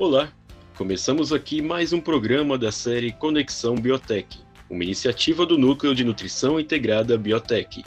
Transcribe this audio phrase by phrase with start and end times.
[0.00, 0.32] Olá,
[0.76, 4.38] começamos aqui mais um programa da série Conexão Biotech,
[4.70, 7.82] uma iniciativa do Núcleo de Nutrição Integrada Biotech.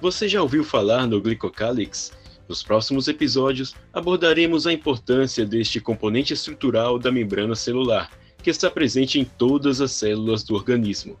[0.00, 2.12] Você já ouviu falar no glicocálix?
[2.48, 9.18] Nos próximos episódios abordaremos a importância deste componente estrutural da membrana celular, que está presente
[9.18, 11.18] em todas as células do organismo.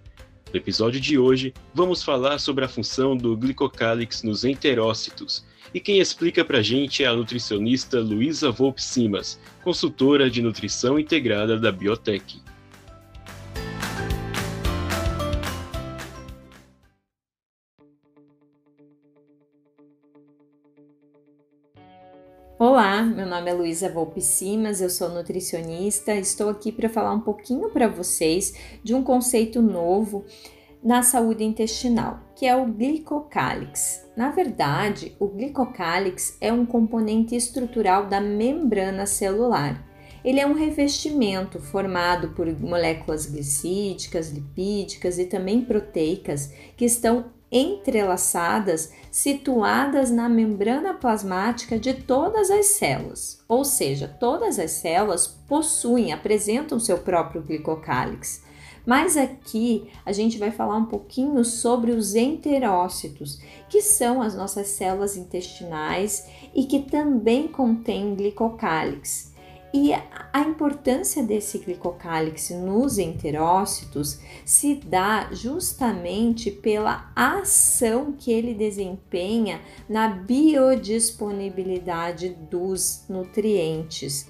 [0.52, 5.44] No episódio de hoje, vamos falar sobre a função do glicocálix nos enterócitos.
[5.74, 11.58] E quem explica pra gente é a nutricionista Luísa Volpe Simas, consultora de nutrição integrada
[11.58, 12.40] da Biotech.
[22.68, 26.12] Olá, meu nome é Luísa Volpe Simas, eu sou nutricionista.
[26.16, 30.24] Estou aqui para falar um pouquinho para vocês de um conceito novo
[30.82, 34.04] na saúde intestinal, que é o glicocálix.
[34.16, 39.86] Na verdade, o glicocálix é um componente estrutural da membrana celular.
[40.24, 48.92] Ele é um revestimento formado por moléculas glicídicas, lipídicas e também proteicas que estão entrelaçadas,
[49.10, 53.40] situadas na membrana plasmática de todas as células.
[53.48, 58.44] Ou seja, todas as células possuem, apresentam seu próprio glicocálix.
[58.84, 64.68] Mas aqui a gente vai falar um pouquinho sobre os enterócitos, que são as nossas
[64.68, 69.34] células intestinais e que também contêm glicocálix.
[69.78, 69.92] E
[70.32, 80.08] a importância desse glicocálix nos enterócitos se dá justamente pela ação que ele desempenha na
[80.08, 84.26] biodisponibilidade dos nutrientes.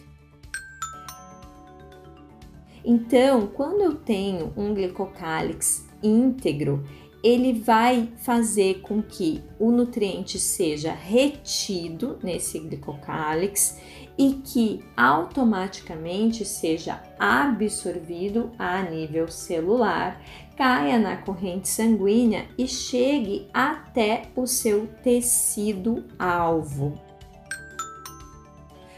[2.85, 6.83] Então, quando eu tenho um glicocálix íntegro,
[7.23, 13.81] ele vai fazer com que o nutriente seja retido nesse glicocálix
[14.19, 20.21] e que automaticamente seja absorvido a nível celular,
[20.57, 26.99] caia na corrente sanguínea e chegue até o seu tecido alvo.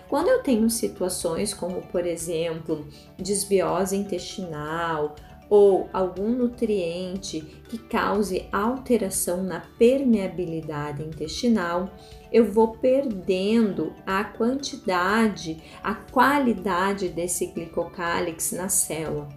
[0.09, 2.87] Quando eu tenho situações como, por exemplo,
[3.19, 5.15] desbiose intestinal
[5.49, 11.91] ou algum nutriente que cause alteração na permeabilidade intestinal,
[12.31, 19.29] eu vou perdendo a quantidade, a qualidade desse glicocálix na célula.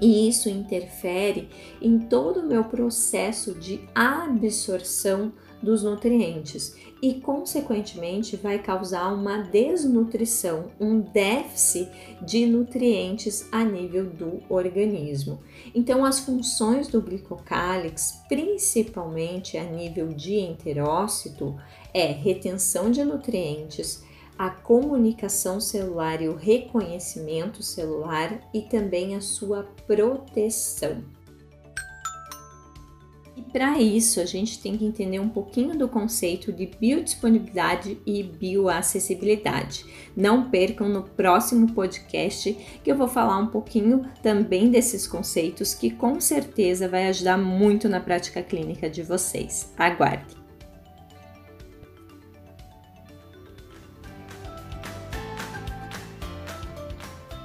[0.00, 1.48] E isso interfere
[1.80, 5.32] em todo o meu processo de absorção
[5.62, 11.90] dos nutrientes e, consequentemente, vai causar uma desnutrição, um déficit
[12.22, 15.40] de nutrientes a nível do organismo.
[15.74, 21.56] Então, as funções do glicocálix, principalmente a nível de enterócito,
[21.92, 24.04] é retenção de nutrientes,
[24.38, 31.15] a comunicação celular e o reconhecimento celular e também a sua proteção.
[33.36, 38.22] E para isso, a gente tem que entender um pouquinho do conceito de biodisponibilidade e
[38.22, 39.84] bioacessibilidade.
[40.16, 45.90] Não percam no próximo podcast que eu vou falar um pouquinho também desses conceitos que
[45.90, 49.70] com certeza vai ajudar muito na prática clínica de vocês.
[49.76, 50.34] Aguarde.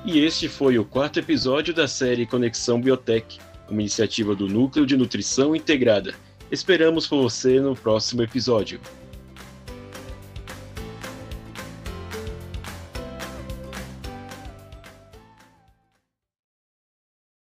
[0.06, 4.98] E este foi o quarto episódio da série Conexão Biotech uma iniciativa do Núcleo de
[4.98, 6.14] Nutrição Integrada.
[6.52, 8.80] Esperamos por você no próximo episódio.